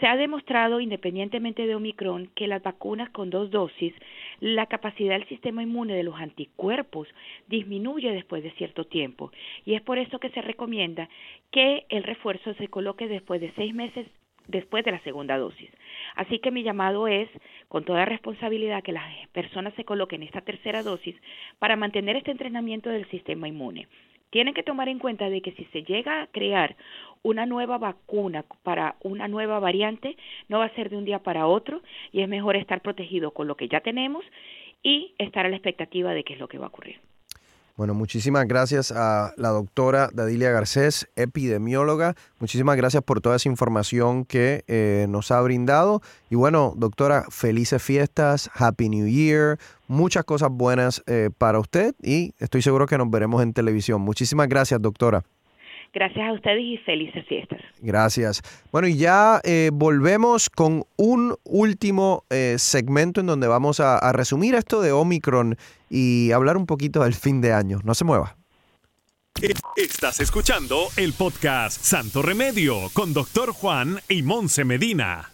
Se 0.00 0.06
ha 0.06 0.16
demostrado, 0.16 0.80
independientemente 0.80 1.66
de 1.66 1.74
Omicron, 1.74 2.30
que 2.34 2.48
las 2.48 2.62
vacunas 2.62 3.10
con 3.10 3.28
dos 3.28 3.50
dosis, 3.50 3.92
la 4.40 4.64
capacidad 4.64 5.12
del 5.12 5.28
sistema 5.28 5.62
inmune 5.62 5.94
de 5.94 6.04
los 6.04 6.16
anticuerpos 6.16 7.06
disminuye 7.46 8.10
después 8.12 8.42
de 8.42 8.50
cierto 8.52 8.86
tiempo. 8.86 9.30
Y 9.66 9.74
es 9.74 9.82
por 9.82 9.98
eso 9.98 10.18
que 10.18 10.30
se 10.30 10.40
recomienda 10.40 11.10
que 11.50 11.84
el 11.90 12.02
refuerzo 12.02 12.54
se 12.54 12.68
coloque 12.68 13.08
después 13.08 13.42
de 13.42 13.52
seis 13.56 13.74
meses 13.74 14.06
después 14.46 14.82
de 14.84 14.92
la 14.92 15.00
segunda 15.00 15.36
dosis. 15.36 15.70
Así 16.16 16.38
que 16.38 16.50
mi 16.50 16.62
llamado 16.62 17.08
es, 17.08 17.28
con 17.68 17.84
toda 17.84 18.06
responsabilidad, 18.06 18.82
que 18.82 18.92
las 18.92 19.04
personas 19.28 19.74
se 19.74 19.84
coloquen 19.84 20.22
esta 20.22 20.40
tercera 20.40 20.82
dosis 20.82 21.14
para 21.58 21.76
mantener 21.76 22.16
este 22.16 22.30
entrenamiento 22.30 22.88
del 22.88 23.08
sistema 23.10 23.48
inmune. 23.48 23.86
Tienen 24.30 24.54
que 24.54 24.64
tomar 24.64 24.88
en 24.88 24.98
cuenta 24.98 25.30
de 25.30 25.40
que 25.40 25.52
si 25.52 25.64
se 25.66 25.84
llega 25.84 26.22
a 26.22 26.26
crear 26.26 26.74
una 27.24 27.46
nueva 27.46 27.78
vacuna 27.78 28.44
para 28.62 28.96
una 29.02 29.26
nueva 29.26 29.58
variante, 29.58 30.16
no 30.48 30.60
va 30.60 30.66
a 30.66 30.74
ser 30.74 30.90
de 30.90 30.96
un 30.96 31.04
día 31.04 31.18
para 31.18 31.48
otro 31.48 31.82
y 32.12 32.20
es 32.20 32.28
mejor 32.28 32.54
estar 32.54 32.80
protegido 32.82 33.32
con 33.32 33.48
lo 33.48 33.56
que 33.56 33.66
ya 33.66 33.80
tenemos 33.80 34.24
y 34.82 35.14
estar 35.18 35.46
a 35.46 35.48
la 35.48 35.56
expectativa 35.56 36.12
de 36.12 36.22
qué 36.22 36.34
es 36.34 36.38
lo 36.38 36.46
que 36.46 36.58
va 36.58 36.66
a 36.66 36.68
ocurrir. 36.68 37.00
Bueno, 37.76 37.92
muchísimas 37.92 38.46
gracias 38.46 38.92
a 38.92 39.32
la 39.36 39.48
doctora 39.48 40.08
Dadilia 40.12 40.52
Garcés, 40.52 41.08
epidemióloga. 41.16 42.14
Muchísimas 42.38 42.76
gracias 42.76 43.02
por 43.02 43.20
toda 43.20 43.34
esa 43.34 43.48
información 43.48 44.24
que 44.24 44.62
eh, 44.68 45.06
nos 45.08 45.32
ha 45.32 45.40
brindado. 45.40 46.00
Y 46.30 46.36
bueno, 46.36 46.74
doctora, 46.76 47.24
felices 47.30 47.82
fiestas, 47.82 48.48
Happy 48.54 48.88
New 48.88 49.08
Year, 49.08 49.58
muchas 49.88 50.24
cosas 50.24 50.50
buenas 50.52 51.02
eh, 51.08 51.30
para 51.36 51.58
usted 51.58 51.96
y 52.00 52.32
estoy 52.38 52.62
seguro 52.62 52.86
que 52.86 52.96
nos 52.96 53.10
veremos 53.10 53.42
en 53.42 53.52
televisión. 53.52 54.02
Muchísimas 54.02 54.48
gracias, 54.48 54.80
doctora. 54.80 55.24
Gracias 55.94 56.28
a 56.28 56.32
ustedes 56.32 56.60
y 56.60 56.76
felices 56.78 57.24
fiestas. 57.28 57.60
Gracias. 57.80 58.42
Bueno, 58.72 58.88
y 58.88 58.96
ya 58.96 59.40
eh, 59.44 59.70
volvemos 59.72 60.50
con 60.50 60.84
un 60.96 61.36
último 61.44 62.24
eh, 62.30 62.56
segmento 62.58 63.20
en 63.20 63.26
donde 63.26 63.46
vamos 63.46 63.78
a, 63.78 63.98
a 63.98 64.12
resumir 64.12 64.56
esto 64.56 64.82
de 64.82 64.90
Omicron 64.90 65.56
y 65.88 66.32
hablar 66.32 66.56
un 66.56 66.66
poquito 66.66 67.04
del 67.04 67.14
fin 67.14 67.40
de 67.40 67.52
año. 67.52 67.78
No 67.84 67.94
se 67.94 68.04
mueva. 68.04 68.36
Estás 69.76 70.20
escuchando 70.20 70.86
el 70.96 71.12
podcast 71.12 71.80
Santo 71.80 72.22
Remedio 72.22 72.88
con 72.92 73.12
Doctor 73.12 73.52
Juan 73.52 73.98
y 74.08 74.22
Monse 74.22 74.64
Medina 74.64 75.33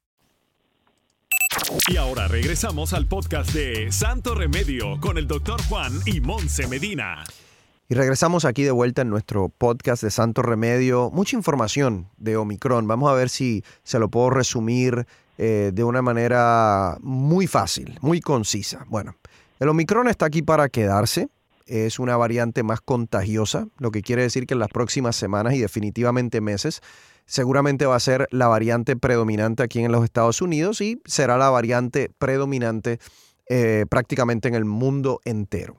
Y 1.87 1.97
ahora 1.97 2.27
regresamos 2.27 2.93
al 2.93 3.07
podcast 3.07 3.53
de 3.53 3.91
Santo 3.91 4.35
Remedio 4.35 4.99
con 4.99 5.17
el 5.17 5.27
doctor 5.27 5.61
Juan 5.63 5.91
y 6.05 6.21
Monse 6.21 6.67
Medina. 6.67 7.23
Y 7.89 7.93
regresamos 7.93 8.45
aquí 8.45 8.63
de 8.63 8.71
vuelta 8.71 9.01
en 9.01 9.09
nuestro 9.09 9.49
podcast 9.49 10.01
de 10.01 10.11
Santo 10.11 10.41
Remedio. 10.41 11.09
Mucha 11.11 11.35
información 11.35 12.07
de 12.17 12.37
Omicron. 12.37 12.87
Vamos 12.87 13.11
a 13.11 13.15
ver 13.15 13.27
si 13.27 13.65
se 13.83 13.99
lo 13.99 14.09
puedo 14.09 14.29
resumir 14.29 15.05
eh, 15.37 15.71
de 15.73 15.83
una 15.83 16.01
manera 16.01 16.97
muy 17.01 17.47
fácil, 17.47 17.97
muy 18.01 18.21
concisa. 18.21 18.85
Bueno, 18.87 19.15
el 19.59 19.67
Omicron 19.67 20.07
está 20.07 20.27
aquí 20.27 20.41
para 20.41 20.69
quedarse. 20.69 21.27
Es 21.65 21.99
una 21.99 22.15
variante 22.15 22.63
más 22.63 22.79
contagiosa, 22.79 23.67
lo 23.77 23.91
que 23.91 24.01
quiere 24.01 24.21
decir 24.21 24.47
que 24.47 24.53
en 24.53 24.59
las 24.59 24.69
próximas 24.69 25.15
semanas 25.15 25.53
y 25.53 25.59
definitivamente 25.59 26.39
meses 26.39 26.81
seguramente 27.31 27.85
va 27.85 27.95
a 27.95 27.99
ser 28.01 28.27
la 28.31 28.49
variante 28.49 28.97
predominante 28.97 29.63
aquí 29.63 29.79
en 29.79 29.91
los 29.93 30.03
Estados 30.03 30.41
Unidos 30.41 30.81
y 30.81 31.01
será 31.05 31.37
la 31.37 31.49
variante 31.49 32.11
predominante 32.19 32.99
eh, 33.47 33.85
prácticamente 33.89 34.49
en 34.49 34.55
el 34.55 34.65
mundo 34.65 35.21
entero. 35.23 35.77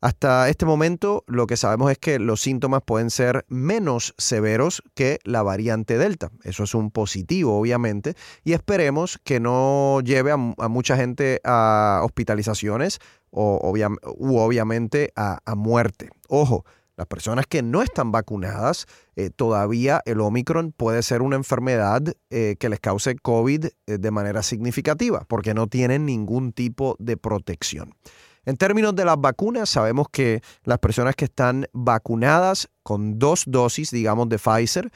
Hasta 0.00 0.48
este 0.48 0.64
momento 0.64 1.24
lo 1.26 1.48
que 1.48 1.56
sabemos 1.56 1.90
es 1.90 1.98
que 1.98 2.20
los 2.20 2.40
síntomas 2.40 2.82
pueden 2.84 3.10
ser 3.10 3.44
menos 3.48 4.14
severos 4.16 4.82
que 4.94 5.18
la 5.24 5.42
variante 5.42 5.98
Delta. 5.98 6.30
Eso 6.44 6.62
es 6.62 6.74
un 6.74 6.92
positivo, 6.92 7.58
obviamente, 7.58 8.14
y 8.44 8.52
esperemos 8.52 9.18
que 9.24 9.40
no 9.40 10.00
lleve 10.04 10.30
a, 10.30 10.36
mucha 10.36 10.96
gente 10.96 11.40
a 11.44 12.00
hospitalizaciones 12.04 13.00
o 13.30 13.72
u 14.18 14.36
obviamente 14.38 15.12
a, 15.16 15.40
muerte. 15.56 16.10
Ojo, 16.28 16.64
las 16.96 17.06
personas 17.06 17.46
que 17.46 17.62
no 17.62 17.82
están 17.82 18.12
vacunadas, 18.12 18.86
eh, 19.16 19.30
todavía 19.30 20.02
el 20.04 20.20
Omicron 20.20 20.72
puede 20.72 21.02
ser 21.02 21.22
una 21.22 21.36
enfermedad 21.36 22.02
eh, 22.30 22.56
que 22.58 22.68
les 22.68 22.80
cause 22.80 23.16
COVID 23.16 23.66
eh, 23.66 23.98
de 23.98 24.10
manera 24.10 24.42
significativa, 24.42 25.24
porque 25.28 25.54
no 25.54 25.66
tienen 25.66 26.06
ningún 26.06 26.52
tipo 26.52 26.96
de 26.98 27.16
protección. 27.16 27.94
En 28.44 28.56
términos 28.56 28.94
de 28.94 29.04
las 29.04 29.20
vacunas, 29.20 29.70
sabemos 29.70 30.08
que 30.10 30.42
las 30.64 30.78
personas 30.78 31.14
que 31.14 31.26
están 31.26 31.66
vacunadas 31.72 32.68
con 32.82 33.18
dos 33.18 33.44
dosis, 33.46 33.90
digamos, 33.90 34.28
de 34.28 34.38
Pfizer 34.38 34.90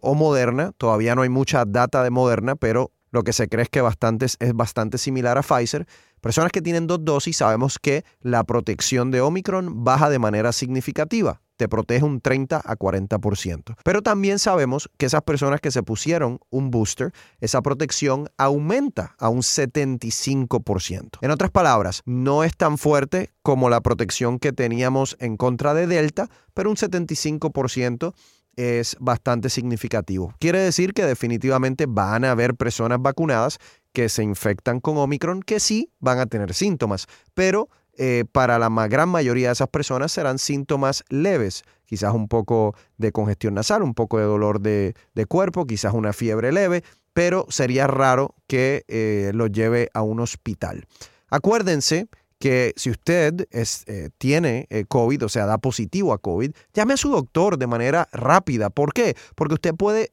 o 0.00 0.14
Moderna, 0.16 0.72
todavía 0.76 1.14
no 1.14 1.22
hay 1.22 1.28
mucha 1.28 1.64
data 1.64 2.02
de 2.02 2.10
Moderna, 2.10 2.56
pero 2.56 2.90
lo 3.10 3.22
que 3.22 3.32
se 3.32 3.48
cree 3.48 3.64
es 3.64 3.68
que 3.68 3.80
es 3.80 4.54
bastante 4.54 4.98
similar 4.98 5.38
a 5.38 5.42
Pfizer. 5.42 5.86
Personas 6.20 6.52
que 6.52 6.62
tienen 6.62 6.86
dos 6.86 7.04
dosis, 7.04 7.36
sabemos 7.36 7.78
que 7.78 8.04
la 8.20 8.44
protección 8.44 9.10
de 9.10 9.20
Omicron 9.20 9.84
baja 9.84 10.10
de 10.10 10.18
manera 10.18 10.52
significativa 10.52 11.40
te 11.58 11.68
protege 11.68 12.04
un 12.04 12.20
30 12.20 12.62
a 12.64 12.76
40%. 12.76 13.74
Pero 13.84 14.00
también 14.00 14.38
sabemos 14.38 14.88
que 14.96 15.06
esas 15.06 15.22
personas 15.22 15.60
que 15.60 15.72
se 15.72 15.82
pusieron 15.82 16.38
un 16.50 16.70
booster, 16.70 17.12
esa 17.40 17.60
protección 17.60 18.30
aumenta 18.38 19.16
a 19.18 19.28
un 19.28 19.40
75%. 19.40 21.18
En 21.20 21.30
otras 21.30 21.50
palabras, 21.50 22.02
no 22.06 22.44
es 22.44 22.56
tan 22.56 22.78
fuerte 22.78 23.32
como 23.42 23.68
la 23.68 23.80
protección 23.80 24.38
que 24.38 24.52
teníamos 24.52 25.16
en 25.18 25.36
contra 25.36 25.74
de 25.74 25.88
Delta, 25.88 26.30
pero 26.54 26.70
un 26.70 26.76
75% 26.76 28.14
es 28.58 28.96
bastante 28.98 29.50
significativo. 29.50 30.34
Quiere 30.40 30.58
decir 30.58 30.92
que 30.92 31.06
definitivamente 31.06 31.86
van 31.86 32.24
a 32.24 32.32
haber 32.32 32.56
personas 32.56 33.00
vacunadas 33.00 33.58
que 33.92 34.08
se 34.08 34.24
infectan 34.24 34.80
con 34.80 34.96
Omicron 34.96 35.42
que 35.42 35.60
sí 35.60 35.92
van 36.00 36.18
a 36.18 36.26
tener 36.26 36.52
síntomas, 36.54 37.06
pero 37.34 37.68
eh, 37.96 38.24
para 38.32 38.58
la 38.58 38.68
gran 38.88 39.08
mayoría 39.08 39.48
de 39.48 39.52
esas 39.52 39.68
personas 39.68 40.10
serán 40.10 40.40
síntomas 40.40 41.04
leves, 41.08 41.62
quizás 41.86 42.12
un 42.12 42.26
poco 42.26 42.74
de 42.96 43.12
congestión 43.12 43.54
nasal, 43.54 43.84
un 43.84 43.94
poco 43.94 44.18
de 44.18 44.24
dolor 44.24 44.60
de, 44.60 44.94
cuerpo, 45.28 45.64
quizás 45.64 45.94
una 45.94 46.12
fiebre 46.12 46.50
leve, 46.50 46.82
pero 47.12 47.46
sería 47.50 47.86
raro 47.86 48.34
que 48.48 48.84
eh, 48.88 49.30
lo 49.34 49.46
lleve 49.46 49.88
a 49.94 50.02
un 50.02 50.18
hospital. 50.18 50.84
Acuérdense 51.28 52.08
que 52.38 52.72
si 52.76 52.90
usted 52.90 53.48
eh, 53.50 54.10
tiene 54.18 54.68
COVID, 54.88 55.24
o 55.24 55.28
sea, 55.28 55.46
da 55.46 55.58
positivo 55.58 56.12
a 56.12 56.18
COVID, 56.18 56.52
llame 56.72 56.94
a 56.94 56.96
su 56.96 57.10
doctor 57.10 57.58
de 57.58 57.66
manera 57.66 58.08
rápida. 58.12 58.70
¿Por 58.70 58.92
qué? 58.92 59.16
Porque 59.34 59.54
usted 59.54 59.74
puede 59.74 60.12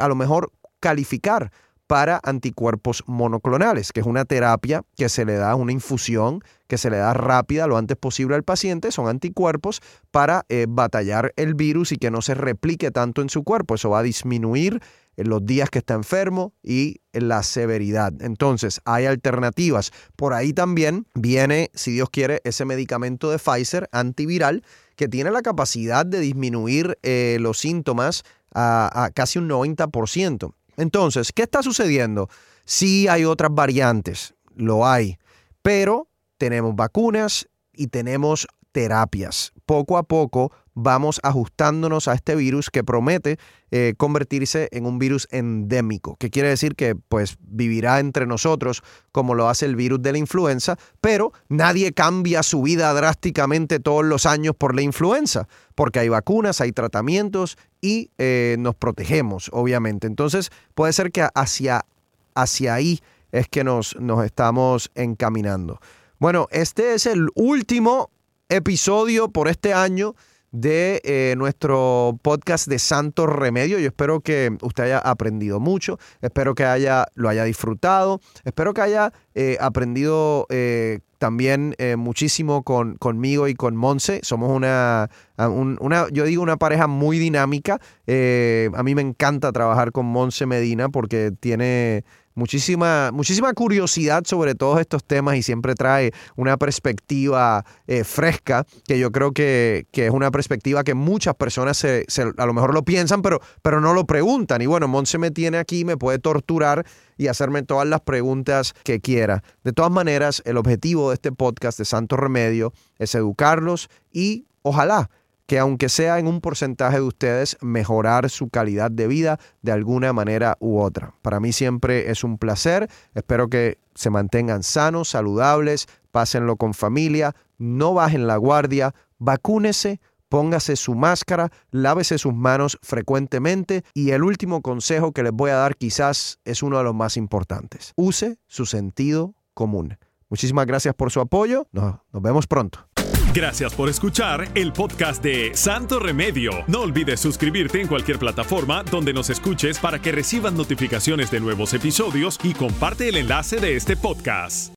a 0.00 0.08
lo 0.08 0.14
mejor 0.14 0.52
calificar 0.80 1.50
para 1.86 2.20
anticuerpos 2.24 3.04
monoclonales, 3.06 3.92
que 3.92 4.00
es 4.00 4.06
una 4.06 4.24
terapia 4.24 4.82
que 4.96 5.08
se 5.08 5.24
le 5.24 5.34
da, 5.34 5.54
una 5.54 5.72
infusión 5.72 6.42
que 6.66 6.78
se 6.78 6.90
le 6.90 6.96
da 6.96 7.14
rápida 7.14 7.66
lo 7.66 7.76
antes 7.76 7.96
posible 7.96 8.34
al 8.34 8.42
paciente. 8.42 8.90
Son 8.90 9.08
anticuerpos 9.08 9.80
para 10.10 10.44
eh, 10.48 10.66
batallar 10.68 11.32
el 11.36 11.54
virus 11.54 11.92
y 11.92 11.96
que 11.96 12.10
no 12.10 12.22
se 12.22 12.34
replique 12.34 12.90
tanto 12.90 13.22
en 13.22 13.28
su 13.28 13.44
cuerpo. 13.44 13.76
Eso 13.76 13.90
va 13.90 14.00
a 14.00 14.02
disminuir 14.02 14.82
en 15.16 15.28
los 15.28 15.44
días 15.44 15.70
que 15.70 15.78
está 15.78 15.94
enfermo 15.94 16.52
y 16.62 17.00
en 17.12 17.28
la 17.28 17.42
severidad. 17.42 18.12
Entonces, 18.20 18.80
hay 18.84 19.06
alternativas. 19.06 19.92
Por 20.14 20.34
ahí 20.34 20.52
también 20.52 21.06
viene, 21.14 21.70
si 21.74 21.92
Dios 21.92 22.10
quiere, 22.10 22.40
ese 22.44 22.64
medicamento 22.64 23.30
de 23.30 23.38
Pfizer 23.38 23.88
antiviral 23.92 24.62
que 24.96 25.08
tiene 25.08 25.30
la 25.30 25.42
capacidad 25.42 26.06
de 26.06 26.20
disminuir 26.20 26.98
eh, 27.02 27.38
los 27.40 27.58
síntomas 27.58 28.22
a, 28.54 29.04
a 29.04 29.10
casi 29.10 29.38
un 29.38 29.48
90%. 29.48 30.52
Entonces, 30.76 31.32
¿qué 31.32 31.42
está 31.42 31.62
sucediendo? 31.62 32.28
Sí 32.64 33.08
hay 33.08 33.24
otras 33.24 33.52
variantes, 33.52 34.34
lo 34.54 34.86
hay, 34.86 35.18
pero 35.62 36.08
tenemos 36.38 36.74
vacunas 36.74 37.48
y 37.72 37.88
tenemos 37.88 38.46
terapias. 38.72 39.52
Poco 39.64 39.96
a 39.96 40.02
poco 40.02 40.52
vamos 40.76 41.20
ajustándonos 41.22 42.06
a 42.06 42.12
este 42.12 42.36
virus 42.36 42.68
que 42.70 42.84
promete 42.84 43.38
eh, 43.70 43.94
convertirse 43.96 44.68
en 44.72 44.84
un 44.84 44.98
virus 44.98 45.26
endémico, 45.30 46.16
que 46.16 46.28
quiere 46.28 46.50
decir 46.50 46.76
que 46.76 46.94
pues 46.94 47.38
vivirá 47.40 47.98
entre 47.98 48.26
nosotros 48.26 48.82
como 49.10 49.34
lo 49.34 49.48
hace 49.48 49.64
el 49.64 49.74
virus 49.74 50.02
de 50.02 50.12
la 50.12 50.18
influenza, 50.18 50.76
pero 51.00 51.32
nadie 51.48 51.92
cambia 51.92 52.42
su 52.42 52.60
vida 52.60 52.92
drásticamente 52.92 53.80
todos 53.80 54.04
los 54.04 54.26
años 54.26 54.54
por 54.54 54.74
la 54.74 54.82
influenza, 54.82 55.48
porque 55.74 55.98
hay 55.98 56.10
vacunas, 56.10 56.60
hay 56.60 56.72
tratamientos 56.72 57.56
y 57.80 58.10
eh, 58.18 58.56
nos 58.58 58.74
protegemos, 58.74 59.48
obviamente. 59.52 60.06
Entonces 60.06 60.50
puede 60.74 60.92
ser 60.92 61.10
que 61.10 61.26
hacia, 61.34 61.86
hacia 62.34 62.74
ahí 62.74 63.00
es 63.32 63.48
que 63.48 63.64
nos, 63.64 63.98
nos 63.98 64.26
estamos 64.26 64.90
encaminando. 64.94 65.80
Bueno, 66.18 66.48
este 66.50 66.92
es 66.92 67.06
el 67.06 67.28
último 67.34 68.10
episodio 68.50 69.30
por 69.30 69.48
este 69.48 69.72
año 69.72 70.14
de 70.52 71.00
eh, 71.04 71.34
nuestro 71.36 72.18
podcast 72.22 72.68
de 72.68 72.78
Santo 72.78 73.26
Remedio. 73.26 73.78
Yo 73.78 73.88
espero 73.88 74.20
que 74.20 74.56
usted 74.62 74.84
haya 74.84 74.98
aprendido 74.98 75.60
mucho, 75.60 75.98
espero 76.20 76.54
que 76.54 76.64
haya, 76.64 77.06
lo 77.14 77.28
haya 77.28 77.44
disfrutado, 77.44 78.20
espero 78.44 78.74
que 78.74 78.80
haya 78.82 79.12
eh, 79.34 79.56
aprendido 79.60 80.46
eh, 80.50 81.00
también 81.18 81.74
muchísimo 81.96 82.62
con, 82.62 82.96
conmigo 82.96 83.48
y 83.48 83.54
con 83.54 83.74
Monse. 83.74 84.20
Somos 84.22 84.50
una, 84.50 85.08
una, 85.38 86.08
yo 86.10 86.24
digo, 86.24 86.42
una 86.42 86.58
pareja 86.58 86.86
muy 86.86 87.18
dinámica. 87.18 87.80
a 88.06 88.82
mí 88.82 88.94
me 88.94 89.00
encanta 89.00 89.50
trabajar 89.50 89.92
con 89.92 90.04
Monse 90.04 90.44
Medina 90.44 90.90
porque 90.90 91.32
tiene 91.40 92.04
muchísima, 92.36 93.10
muchísima 93.12 93.52
curiosidad 93.54 94.22
sobre 94.24 94.54
todos 94.54 94.78
estos 94.78 95.02
temas 95.04 95.36
y 95.36 95.42
siempre 95.42 95.74
trae 95.74 96.12
una 96.36 96.56
perspectiva 96.56 97.64
eh, 97.88 98.04
fresca 98.04 98.64
que 98.86 99.00
yo 99.00 99.10
creo 99.10 99.32
que, 99.32 99.86
es 99.92 100.10
una 100.10 100.30
perspectiva 100.30 100.84
que 100.84 100.94
muchas 100.94 101.34
personas 101.34 101.78
se, 101.78 102.06
a 102.36 102.46
lo 102.46 102.54
mejor 102.54 102.72
lo 102.72 102.84
piensan, 102.84 103.22
pero, 103.22 103.40
pero 103.62 103.80
no 103.80 103.94
lo 103.94 104.06
preguntan. 104.06 104.62
Y 104.62 104.66
bueno, 104.66 104.86
Monse 104.86 105.18
me 105.18 105.32
tiene 105.32 105.58
aquí, 105.58 105.84
me 105.84 105.96
puede 105.96 106.18
torturar 106.18 106.86
y 107.16 107.26
hacerme 107.26 107.62
todas 107.62 107.88
las 107.88 108.02
preguntas 108.02 108.74
que 108.84 109.00
quiera. 109.00 109.42
De 109.64 109.72
todas 109.72 109.90
maneras, 109.90 110.42
el 110.44 110.58
objetivo 110.58 111.08
de 111.08 111.14
este 111.14 111.32
podcast 111.32 111.78
de 111.78 111.86
Santo 111.86 112.16
Remedio 112.16 112.72
es 112.98 113.14
educarlos 113.14 113.88
y 114.12 114.46
ojalá 114.62 115.10
que 115.46 115.58
aunque 115.58 115.88
sea 115.88 116.18
en 116.18 116.26
un 116.26 116.40
porcentaje 116.40 116.96
de 116.96 117.02
ustedes, 117.02 117.56
mejorar 117.60 118.30
su 118.30 118.48
calidad 118.48 118.90
de 118.90 119.06
vida 119.06 119.38
de 119.62 119.72
alguna 119.72 120.12
manera 120.12 120.56
u 120.60 120.80
otra. 120.80 121.14
Para 121.22 121.40
mí 121.40 121.52
siempre 121.52 122.10
es 122.10 122.24
un 122.24 122.38
placer. 122.38 122.88
Espero 123.14 123.48
que 123.48 123.78
se 123.94 124.10
mantengan 124.10 124.62
sanos, 124.62 125.08
saludables, 125.08 125.86
pásenlo 126.10 126.56
con 126.56 126.74
familia, 126.74 127.34
no 127.58 127.94
bajen 127.94 128.26
la 128.26 128.36
guardia, 128.36 128.94
vacúnese 129.18 130.00
póngase 130.28 130.76
su 130.76 130.94
máscara, 130.94 131.50
lávese 131.70 132.18
sus 132.18 132.34
manos 132.34 132.78
frecuentemente 132.82 133.84
y 133.94 134.10
el 134.10 134.22
último 134.22 134.62
consejo 134.62 135.12
que 135.12 135.22
les 135.22 135.32
voy 135.32 135.50
a 135.50 135.56
dar 135.56 135.76
quizás 135.76 136.40
es 136.44 136.62
uno 136.62 136.78
de 136.78 136.84
los 136.84 136.94
más 136.94 137.16
importantes. 137.16 137.92
Use 137.96 138.38
su 138.46 138.66
sentido 138.66 139.34
común. 139.54 139.98
Muchísimas 140.28 140.66
gracias 140.66 140.94
por 140.94 141.10
su 141.10 141.20
apoyo. 141.20 141.68
Nos, 141.72 141.96
nos 142.12 142.22
vemos 142.22 142.46
pronto. 142.46 142.95
Gracias 143.36 143.74
por 143.74 143.90
escuchar 143.90 144.48
el 144.54 144.72
podcast 144.72 145.22
de 145.22 145.50
Santo 145.54 145.98
Remedio. 145.98 146.52
No 146.68 146.80
olvides 146.80 147.20
suscribirte 147.20 147.82
en 147.82 147.86
cualquier 147.86 148.18
plataforma 148.18 148.82
donde 148.82 149.12
nos 149.12 149.28
escuches 149.28 149.78
para 149.78 149.98
que 149.98 150.10
reciban 150.10 150.56
notificaciones 150.56 151.30
de 151.30 151.40
nuevos 151.40 151.74
episodios 151.74 152.40
y 152.42 152.54
comparte 152.54 153.10
el 153.10 153.18
enlace 153.18 153.60
de 153.60 153.76
este 153.76 153.94
podcast. 153.94 154.72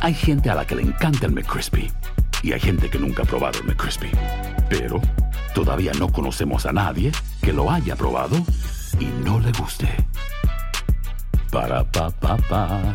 Hay 0.00 0.14
gente 0.14 0.48
a 0.48 0.54
la 0.54 0.66
que 0.66 0.76
le 0.76 0.82
encanta 0.82 1.26
el 1.26 1.32
McCrispy 1.32 1.92
y 2.42 2.54
hay 2.54 2.60
gente 2.60 2.88
que 2.88 2.98
nunca 2.98 3.24
ha 3.24 3.26
probado 3.26 3.58
el 3.58 3.66
McCrispy. 3.66 4.10
Pero 4.70 5.02
todavía 5.54 5.92
no 5.98 6.10
conocemos 6.10 6.64
a 6.64 6.72
nadie 6.72 7.12
que 7.42 7.52
lo 7.52 7.70
haya 7.70 7.96
probado 7.96 8.38
y 8.98 9.04
no 9.26 9.40
le 9.40 9.52
guste. 9.52 9.88
Para 11.50 11.84
pa 11.84 12.08
pa 12.08 12.38
pa. 12.48 12.94